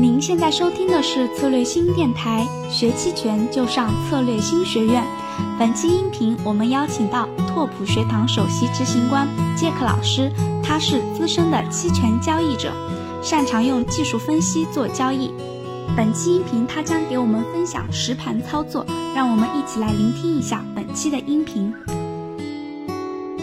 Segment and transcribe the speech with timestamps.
[0.00, 5.04] 您现在收听的是策略新电台，学期权就上策略新学院。
[5.58, 9.26] 本期音频我们邀请到拓普学堂首席执行官
[9.56, 10.30] 杰克老师，
[10.62, 12.72] 他是资深的期权交易者，
[13.20, 15.32] 擅长用技术分析做交易。
[15.96, 18.86] 本期音频他将给我们分享实盘操作，
[19.16, 21.74] 让我们一起来聆听一下本期的音频。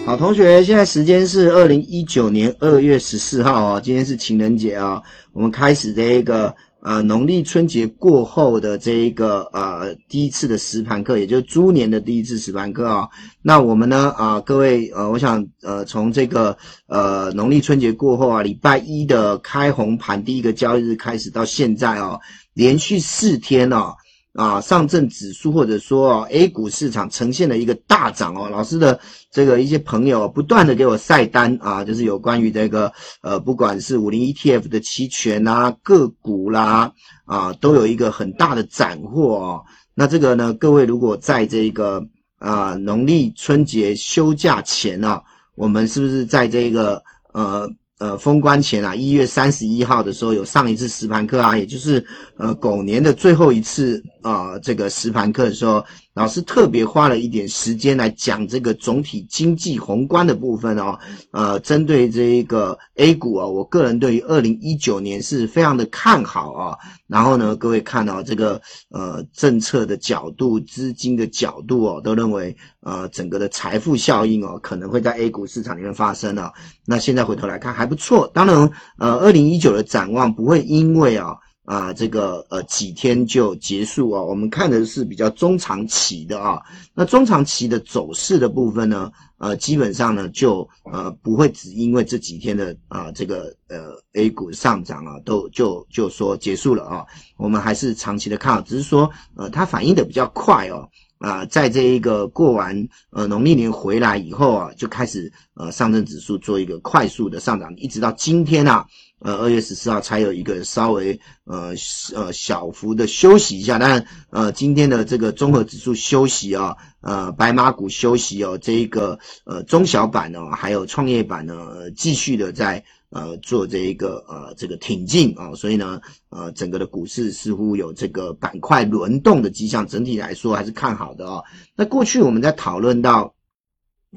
[0.06, 5.02] 好，同学，现在时间是二零一九年二月十四号哦，今天是情人节啊，
[5.34, 13.10] 我们开始这一个呃农历春节过后的这一个呃第一次的实盘课，也就是猪年的第一次实盘课啊。
[13.42, 22.20] 那我们呢啊，各位呃，我想呃从这个呃农历春节过后啊，礼拜一的开红盘第一个交易日开始到现在哦，
[22.54, 23.96] 连续四天哦。
[24.36, 28.50] 啊，上证指数或者说 A 股市场呈现了一个大涨哦。
[28.50, 29.00] 老师的
[29.32, 36.92] 这个一些朋友不断的给我晒单啊，就是有关于这个呃，不管是五零 ETF 的期权啊、个股啦
[37.24, 39.64] 啊，都有一个很大的斩获哦。
[39.94, 42.06] 那这个呢，各位如果在这个
[42.38, 45.24] 啊农历春节休假前啊，
[45.56, 47.02] 我们是不是在这个
[47.32, 47.70] 呃？
[48.00, 52.06] 呃，封关前啊，一月三十一号的时候有上一次实盘课啊，也就是
[52.38, 55.84] 呃狗年的最后一次啊，这个实盘课的时候。
[56.16, 60.98] 老师特别花了一点时间来讲这个总体经济宏观的部分哦，
[61.32, 66.78] 呃，针对这一个 A 股啊，我个人对于二零一九年是非常的看好啊。
[67.08, 76.54] 然后呢，各位看到这个呃政策的角度、资金的角度哦，都认为呃整个的财富效应哦可能会在 A 股市场里面发生啊。
[76.86, 81.36] 那现在回头来看还不错，当然呃二零一九的展望不会因为啊。
[81.66, 84.22] 啊，这个呃几天就结束啊？
[84.22, 86.62] 我们看的是比较中长期的啊。
[86.94, 97.06] 那中长期的走势的部分呢，呃，基本上呢就呃不会只因为这几天的啊这个呃 A 股上涨啊，都就就说结束了啊。
[97.36, 100.88] 我们还是长期的看好，只是说呃它反应的比较快哦。
[101.18, 108.86] 啊，在这一个过完呃农历年回来以后啊，就开始呃上证指数做一个快速的上涨，一直到今天啊，
[109.20, 111.74] 呃二月十四号才有一个稍微呃
[112.14, 113.80] 呃小幅的休息一下。
[113.80, 122.84] 但呃今天的这个综合指数休息啊，呃白马股休息哦，这一个呃中小板呢，还有创业板呢，继续的在。
[123.16, 131.42] 呃，做这一个呃这个挺进啊，所以呢，呃，整个的股市似乎有这个板块轮动的迹象，整体来说还是看好的啊。
[131.78, 133.34] 那过去我们在讨论到，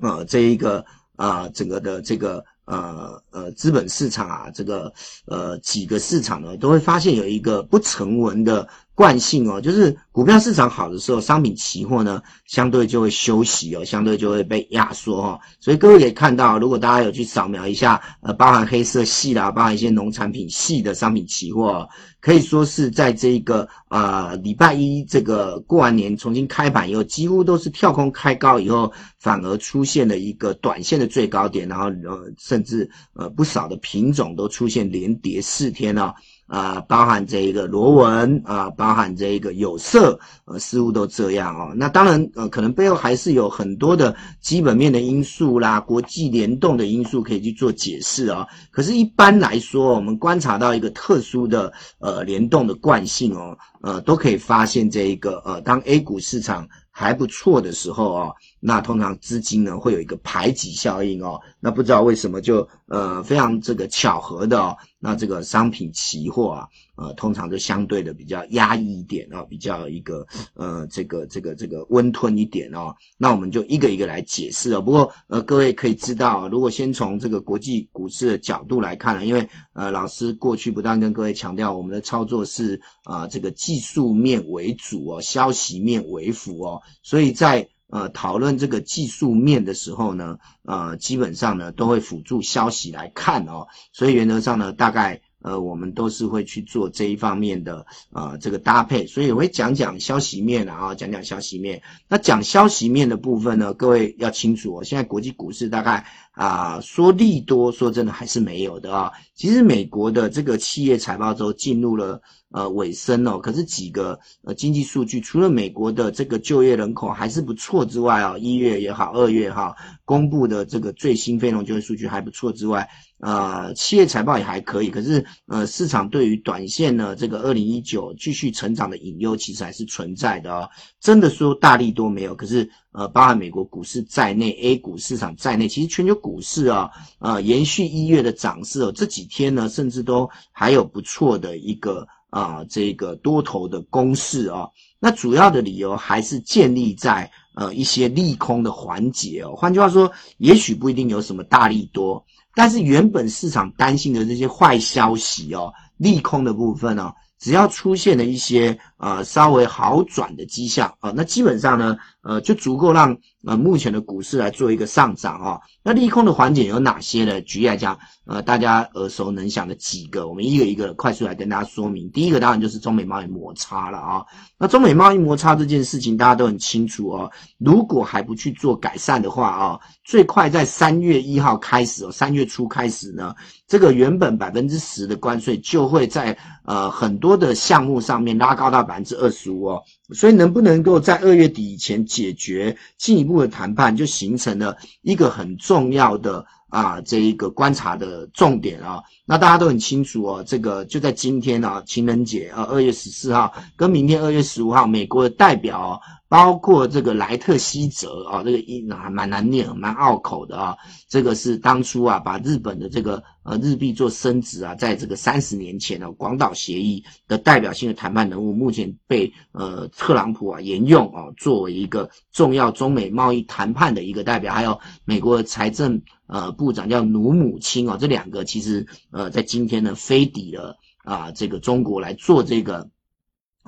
[0.01, 3.23] 呃，这一个啊，整个的这个呃
[3.59, 4.93] 资本市场啊，这个
[5.27, 8.69] 呃几个市场呢，都会发现有一个不成文的。
[8.99, 15.39] 惯性哦，就是股票市场好的时候，商品期货呢相对就会休息哦，相对就会被压缩哈。
[15.61, 21.89] 所以各位可以看到，如果大家有去扫描一下，呃，包含黑色系啦，包含一些农产品系的商品期货，
[22.19, 36.15] 可以说是在这个啊礼拜一这个过完年重新开盘以后，几乎都是跳空开高以后，反而出现了一个短线的最高点，然后呃甚至呃不少的品种都出现连跌四天了。
[36.49, 41.75] 啊，包含这一个螺纹啊，包含这一个有色，呃，似乎都这样哦。
[41.77, 48.47] 那当然，呃，可能背后还是有很多的基本面的因素啦，国际联动的因素可以去做解释啊。
[48.71, 58.35] 可是，一般来说，我们观察到一个特殊的呃联动的惯性哦，呃，都可以发现这一个呃，当 A 股市场还不错的时候哦。
[58.61, 74.81] 那通常资金呢会有一个排挤效应哦，那不知道为什么就呃非常这个巧合的哦，那这个商品期货啊，呃通常就相对的比较压抑一点啊，比较一个呃这个这个这个温吞一点哦，那我们就一个一个来解释哦。
[74.81, 101.83] 不过呃各位可以知道，如果先从这个国际股市的角度来看呢，因为呃老师过去不断跟各位强调，我们的操作是啊这个技术面为主哦，消息面为辅哦，所以在呃，讨论这个技术面的时候呢，呃，基本上呢都会辅助消息来看哦，所以原则上呢，大概呃我们都是会去做这一方面的呃这个搭配，所以我会讲讲消息面啊，讲讲消息面。
[102.09, 109.13] 那讲消息面的部分呢，各位要清楚哦，现在国际股市大概啊说利多，说真的还是没有的啊。
[109.35, 112.21] 其实美国的这个企业财报都进入了。
[112.51, 119.77] 呃，尾声哦，可是几个呃经济数据，除了美国的这个就业人口还是不错之外啊，一月也好，二月哈
[120.07, 122.89] 公布的这个最新非农就业数据还不错之外，
[123.21, 130.69] 呃，企业财报也还可以，可是呃，市场对于短线呢这个二零一九继续成长的隐忧其实还是存在的哦。
[131.01, 142.07] 真的说大力多没有，可是呃，包含美国股市在内，A 股市场在内，其实全球股市啊，呃，延续一月的涨势哦，这几天呢，甚至都还有不错的一个。
[142.31, 144.71] 啊这个多头的攻势哦。
[145.01, 149.55] 那主要的理由还是建立在呃一些利空的环节哦。
[149.57, 152.23] 换句话说，也许不一定有什么大利多，
[152.59, 157.15] 但是原本市场担心的这些坏消息哦，利空的部分哦。
[157.39, 163.17] 只要出现了一些呃稍微好转的迹象啊，那基本上呢，呃就足够让
[163.47, 165.61] 呃目前的股市来做一个上涨啊。
[165.83, 167.41] 那利空的环节有哪些呢？
[167.43, 172.11] 举例来讲，呃大家耳熟能详的几个，我们一个一个快速来跟大家说明。
[172.11, 174.25] 第一个当然就是中美贸易摩擦了啊。
[174.59, 177.31] 那中美贸易摩擦这件事情大家都很清楚哦。
[177.59, 183.35] 如果还不去做改善的话啊，最快在三月一号开始哦，三月初开始呢。
[183.67, 189.83] 这个原本百分之十的关税就会在呃很多的项目上面拉高到百分之二十五哦，
[190.15, 199.03] 所以能不能够在二月底以前解决进一步的谈判，就形成了一个很重要的啊这一个观察的重点啊。
[199.27, 206.01] 那大家都很清楚哦，这个就在今天啊情人节啊二月十四号跟明天二月十五号，美国的代表。
[206.31, 210.77] 包括这个莱特希泽啊，这个音还蛮难念，蛮拗口的啊。
[211.09, 224.53] 这个是当初啊，把日本的这个呃日币做升值啊，在这个三十年前的广岛协议的代表性的谈判人物，目前被呃特朗普啊沿用啊，作为一个重要中美贸易谈判的一个代表。
[224.53, 225.99] 还有美国的财政
[226.29, 232.89] 呃部长叫努母亲啊，这两个其实呃在今天呢飞抵了啊这个中国来做这个。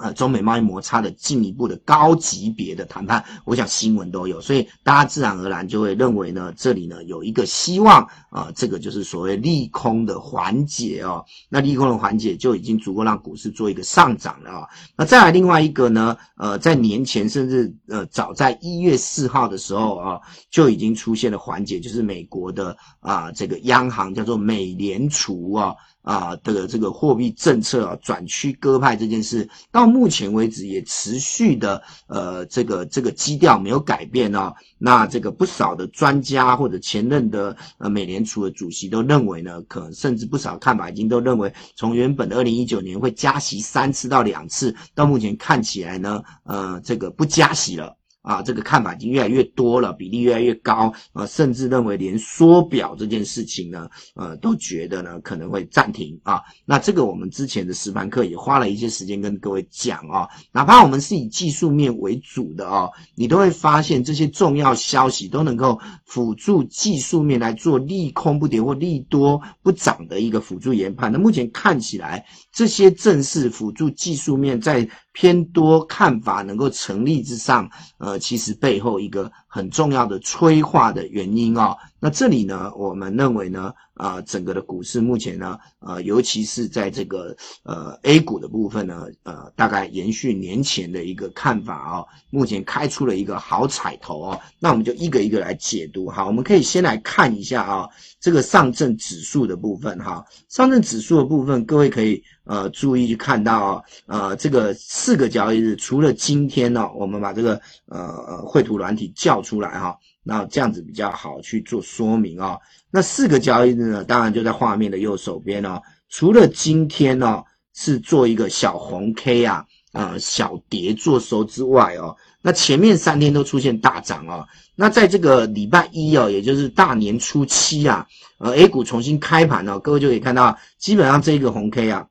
[0.03, 11.25] 呃，中美贸易摩擦的进一步的高级别的谈判，我想新闻都有，所以大家自然而然就会认为呢，这里呢有一个希望啊，这个就是所谓利空的缓解哦。
[11.49, 14.69] 那利空的缓解就已经足够让股市做一个上涨了啊。
[14.97, 20.21] 那再来另外一个呢，呃，在年前甚至呃早在一月四号的时候啊，
[20.51, 25.75] 就已经出现了缓解，就是美国的啊这个央行叫做美联储啊。
[26.11, 34.53] 啊的这个货币政策啊转趋鸽派这件事，到目前为止也持续的呃这个这个基调没有改变啊。
[34.77, 48.00] 那这个不少的专家或者前任的呃美联储的主席都认为呢，可能甚至不少看法已经都认为，从原本的二零一九年会加息三次到两次，到目前看起来呢，呃这个不加息了。
[48.23, 56.43] 啊，这个看法已经越来越多了，比例越来越高，啊，甚至认为连缩表这件事情呢，呃，都觉得呢可能会暂停啊。
[56.67, 71.11] 那这个我们之前的实盘课也花了一些时间跟各位讲啊，哪怕我们是以技术面为主的哦，你都会发现这些重要消息都能够辅助技术面来做利空不跌或利多不涨的一个辅助研判。
[71.11, 74.89] 那目前看起来，这些正是辅助技术面在。
[75.13, 77.69] 偏多看法能够成立之上，
[77.99, 81.77] 呃，其实背后一个很重要的催化的原因哦。
[82.03, 94.41] 那这里呢，我们认为呢，啊，整个的股市目前呢，呃，尤其是在这个呃 A 股的部分呢，呃，大概延续年前的一个看法哦，目前开出了一个好彩头哦。
[94.59, 96.25] 那我们就一个一个来解读哈。
[96.25, 97.89] 我们可以先来看一下啊，
[98.19, 102.23] 这个上证指数的部分哈，上证指数的部分，各位可以。
[102.45, 112.59] 呃，注意去看到啊呃，这个四个交易日，除了今天呢，我们把这个呃绘图软体叫出来哈，那这样子比较好去做说明啊。
[112.91, 115.81] 那四个交易日呢，当然就在画面的右手边哦。
[116.09, 117.43] 除了今天呢
[117.75, 124.47] 是做一个小红 K 啊，呃小跌做收之外哦，那前面三天都出现大涨哦。
[124.75, 128.07] 那在这个礼拜一哦，也就是大年初七啊，
[128.39, 132.07] 呃 A 股重新开盘哦，各位就可以看到，基本上这个红 K 啊。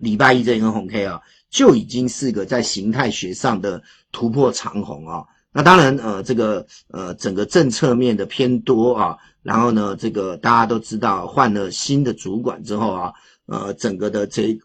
[0.00, 1.20] 礼拜一这一根红 K 啊，
[1.50, 3.82] 就已经是个在形态学上的
[4.12, 5.24] 突破长红啊。
[5.52, 13.12] 那当然，呃，这个呃，整个政策面的偏多啊，然后呢，这个大家都知道，换了新的主管之后啊，
[13.46, 14.58] 呃，整个的这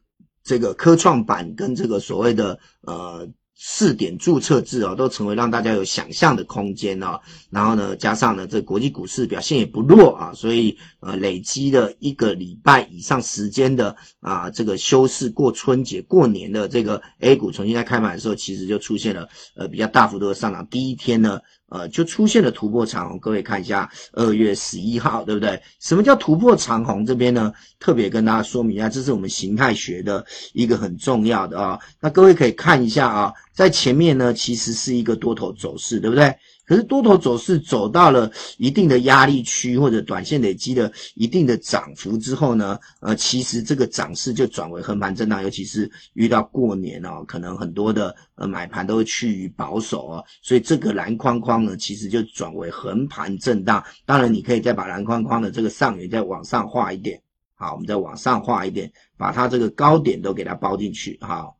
[0.43, 3.27] 这个科创板跟这个所谓的呃。
[3.57, 7.19] 试点注册制啊，都成为让大家有想象的空间啊。
[7.49, 20.67] 然后呢，加上呢，这国际股市表现也不弱啊，所以呃，累积了一个礼拜以上时间的啊，这个休市过春节、过年的这个 A 股重新在开盘的时候，其实就出现了呃比较大幅度的上涨。
[20.67, 21.39] 第一天呢。
[21.75, 25.61] 呃，就出现了突破长虹，各位看一下，二月十一号，对不对？
[25.81, 27.05] 什么叫突破长虹？
[27.05, 31.77] 这边呢，特别跟大家说明一下，这是我们形态学的一个很重要的啊。
[31.99, 36.33] 那各位可以看一下啊，在前面呢，其实是一个多头走势，对不对？
[36.65, 53.83] 可是多头走势走到了一定的压力区，或者短线累积了一定的涨幅之后呢，呃，其实这个涨势就转为横盘震荡，尤其是遇到过年哦，可能很多的呃买盘都会趋于保守哦，所以这个蓝框框呢，其实就转为横盘震荡。
[54.05, 57.21] 当然，你可以再把蓝框框的这个上缘再往上画一点。
[57.57, 61.17] 好，我们再往上画一点，把它这个高点都给它包进去。
[61.21, 61.55] 好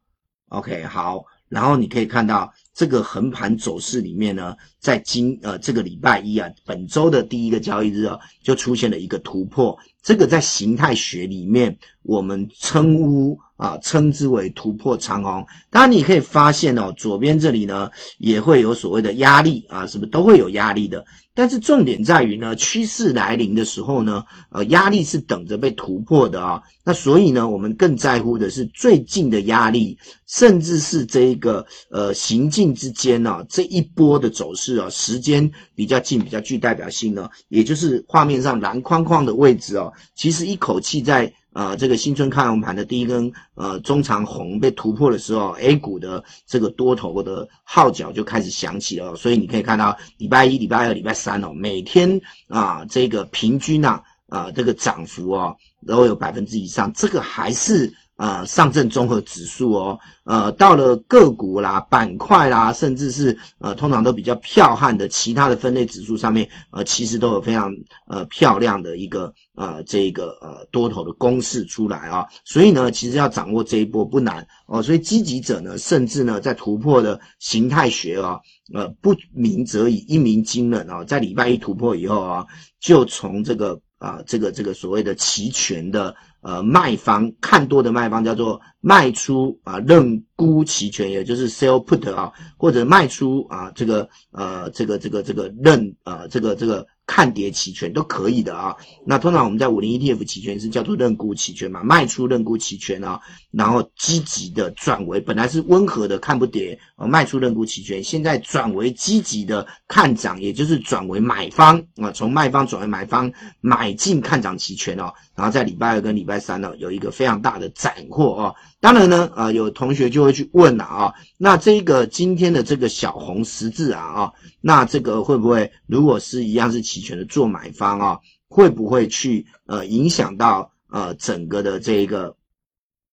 [0.50, 9.79] ，OK，好，然后你可以看到这个横盘走势里面呢，在今呃这个礼拜一啊，本周的第一个交易日啊，就出现了一个突破。
[10.06, 15.44] 这个在形态学里面，我们称呼啊，称之为突破长虹。
[15.72, 21.04] 当然，你可以发现哦，左边这里呢，也会有所谓的压力啊，是不是都会有压力的？
[21.38, 26.62] 但是重点在于呢，趋势来临的时候呢，呃，压力是等着被突破的啊。
[26.86, 29.98] 那所以呢，我们更在乎的是最近的压力，
[30.28, 39.92] 甚至是这一个呃行进之间呢，这一波的走势啊，时间比较近，比较具代表性呢，也就是画面上蓝框框的位置哦。
[40.14, 49.16] 其实一口气在呃这个新春开红盘的第一根呃中长红被突破的时候，A 股的这个多头的号角就开始响起了。
[49.16, 57.94] 所以你可以看到礼拜一、礼拜二、礼拜三哦，每天啊这个平均啊啊这个涨幅哦都有百分之以上，这个还是。
[58.18, 67.74] 呃，上证综合指数哦，呃，到了个股啦、板块啦，甚至是呃，通常都比较剽悍的其他的分类指数上面，呃，其实都有非常
[68.08, 72.26] 呃漂亮的一个呃这个呃多头的公式出来啊。
[72.46, 74.82] 所以呢，其实要掌握这一波不难哦。
[74.82, 78.40] 所以积极者呢，甚至呢，在突破的形态学啊，
[78.74, 81.04] 呃，不鸣则已，一鸣惊人啊。
[81.04, 82.46] 在礼拜一突破以后啊，
[82.80, 86.16] 就从这个啊这个这个所谓的期权的。
[86.46, 96.86] 呃，卖方看多的卖方叫做卖出啊，认沽期权，也就是 sell put 啊，或者卖出啊，这个呃，这个这个这个认啊，这个这个。
[97.08, 103.20] 看跌期权都可以的啊，那通常我们在五零 ETF 期权是叫做认沽期权嘛，卖出认沽期权啊，
[103.52, 113.32] 然后积极的转为本来是温和的看不跌呃，卖出认沽期权，现在转为积极的看涨，也就是转为买方啊，从卖方转为买方
[113.62, 118.56] 买进看涨期权哦，然后在礼拜二跟礼拜三呢有一个非常大的斩获啊。
[118.80, 132.36] 当然呢，啊，有同学就会去问了啊，那这个今天的这个小红十字啊啊，那这个会不会如果是一样是期权的做买方啊，会不会去呃影响到呃整个的这个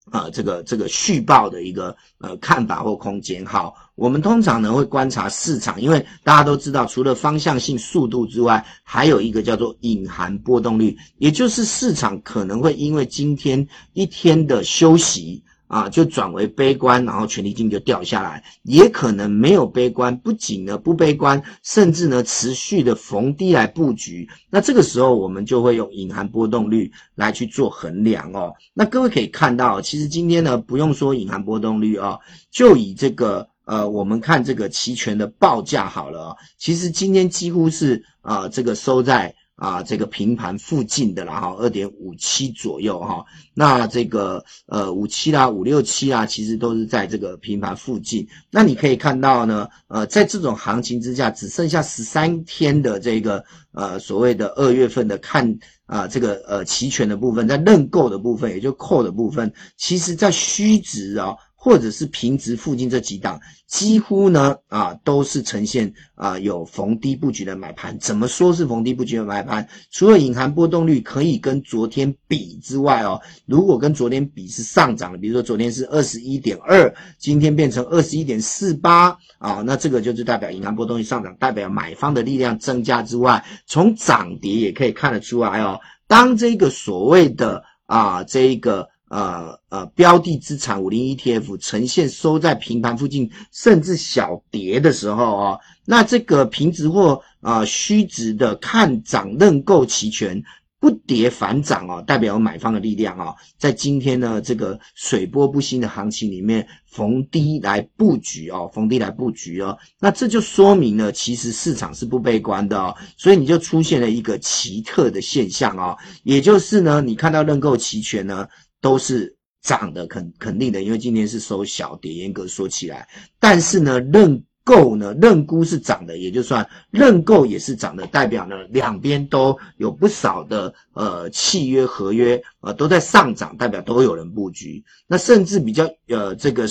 [0.10, 3.46] 啊这个这个续报的一个呃看法或空间？
[3.46, 15.44] 好，我们通常呢会观察市场，因为大家都知道，除了方向性速度之外，还有一个叫做隐含波动率，也就是市场可能会因为今天一天的休息。
[15.72, 24.28] 啊，就转为悲观，然后权利金就掉下来，也可能没有悲观，不仅呢不悲观，甚至呢持续的逢低来布局。
[24.50, 28.54] 那这个时候我们就会用隐含波动率来去做衡量哦。
[28.74, 32.20] 那各位可以看到，其实今天呢不用说隐含波动率啊，
[32.52, 39.34] 就以这个呃我们看这个期权的报价好了，其实今天几乎是啊这个收在。
[39.62, 48.28] 啊，这个平盘附近的啦哈，二点五七左右哈，那这个呃五七啦、五六七啦，其实都是在这个平盘附近。
[48.50, 61.36] 那你可以看到呢，呃，在这种行情之下，只剩下十三天的这个呃所谓的二月份的看啊这个呃期权的部分，在认购的部分，也就扣的部分，其实在虚值啊。
[61.64, 67.96] 或者是平值附近这几档，几乎呢啊都是呈现啊有逢低布局的买盘。
[68.00, 69.70] 怎么说是逢低布局的买盘？
[69.92, 85.80] 除了隐含波动率可以跟昨天比之外哦，如果跟昨天比是上涨的，比如说昨天是二十一点二，今天变成二十一点四八啊，那这个就是代表隐含波动率上涨，代表买方的力量增加之外，从涨跌也可以看得出来哦。
[86.08, 88.90] 当这个所谓的啊这一个。
[89.12, 100.42] 呃呃，标的资产五零 ETF 呈现收在平盘附近，甚至小跌的时候哦，那这个平值或啊虚值的看涨认购期权
[100.80, 118.48] 不跌反涨哦，代表买方的力量哦，在今天呢这个水波不兴的行情里面逢低来布局哦，逢低来布局哦，那这就说明了其实市场是不悲观的哦，所以你就出现了一个奇特的现象哦，也就是呢，你看到认购期权呢。
[118.82, 123.08] 都是涨的，肯肯定的，因为今天是收小跌，严格说起来，
[123.40, 134.84] 但是呢，认购呢，认沽是涨的，也就算认购也是涨的，代表呢，两边都有不少的呃契约合约呃都在上涨，代表都有人布局。
[135.08, 136.68] 那甚至比较呃这个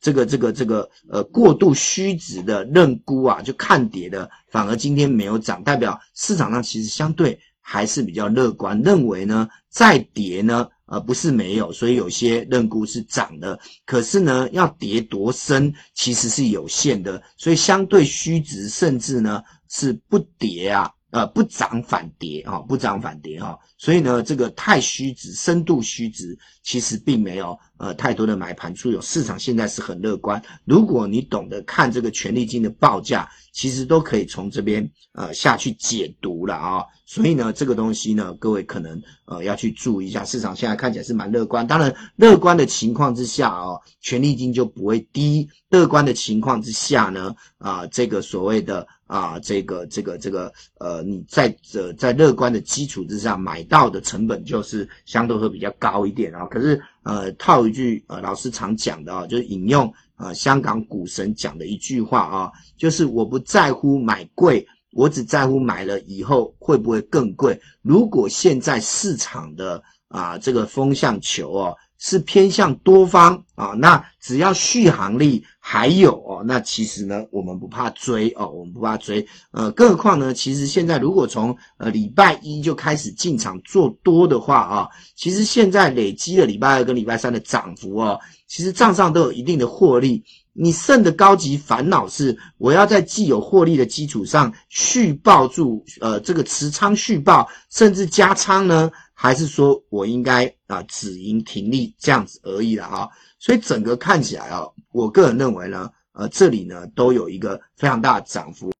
[0.00, 10.68] 这个这个这个呃过度虚值的认沽啊，就看跌的，反而今天没有涨，代表市场上其实相对还是比较乐观，认为呢再跌呢。
[10.84, 23.58] 而不是没有，所以有些认沽是涨的，可是呢，要跌多深其实是有限的，所以相对虚值甚至呢是不跌啊，呃不涨反跌啊，不涨反跌哈。
[23.78, 30.40] 所以呢，这个太虚值、深度虚值其实并没有呃太多的买盘出有，市场现在是很乐观。
[30.64, 36.84] 如果你懂得看这个权利金的报价，其实都可以从这边呃下去解读了啊。
[37.04, 41.66] 所以呢，这个东西呢，各位可能呃要去注意一下，市场现在看起来是蛮乐观。
[41.66, 56.46] 当然，乐观的情况之下哦，权利金就不会低；乐观的情况之下呢，啊，这个所谓的啊，这个这个这个呃，你在呃在乐观的基础之上买到的成本就是相对会比较高一点啊。
[56.46, 64.66] 可是呃，套一句呃老师常讲的啊，就是引用呃香港股神讲的一句话啊，就是我不在乎买贵。
[64.94, 67.58] 我只在乎买了以后会不会更贵。
[67.80, 79.24] 如果现在市场的啊这个风向球哦是偏向多方啊，那只要续航力还有哦，那其实呢我们不怕追哦，我们不怕追。
[79.52, 88.18] 呃，更何况呢，其实现在如果从呃礼拜一就开始进场做多的话啊，其实现在累积了礼拜二跟礼拜三的涨幅哦，
[88.48, 90.24] 其实账上都有一定的获利。
[90.54, 98.90] 你剩的高级烦恼是，我要在既有获利的基础上续报住，呃，这个持仓续报，甚至加仓呢？
[99.22, 103.08] 还是说我应该啊止盈停利这样子而已了啊？
[103.38, 108.72] 所以整个看起来啊，我个人认为呢，呃，这里呢都有一个非常大的涨幅。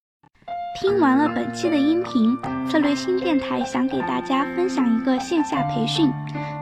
[0.81, 2.37] 听完了本期的音频，
[2.69, 6.11] 策略新电台想给大家分享一个线下培训。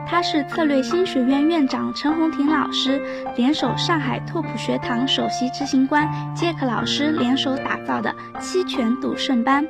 [0.07, 3.01] 他是策略新学院院长陈红婷老师
[3.35, 9.65] 联手上海拓普学堂首席执行官杰克老师联手打造的期权赌圣班。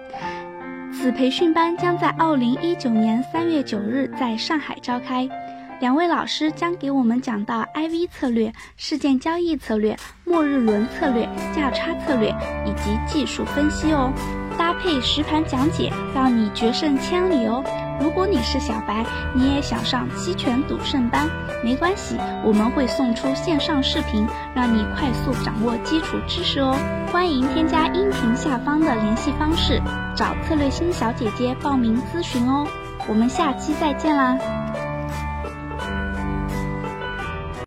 [0.94, 5.28] 此培训班将在二零一九年三月九日在上海召开。
[5.80, 12.30] 两位老师将给我们讲到 IV 策略、事件交易策略、末日轮策略、价差策略
[12.68, 14.14] 以及技术分析哦，
[14.60, 17.64] 搭配实盘讲解，让你决胜千里哦。
[18.02, 21.30] 如果你是小白，你也想上期权赌圣班，
[21.64, 26.76] 没关系，我们会送出线上视频，让你快速掌握基础知识哦。
[27.12, 29.80] 欢迎添加音频下方的联系方式，
[30.16, 32.66] 找策略星小姐姐报名咨询哦。
[33.08, 34.38] 我们下期再见啦！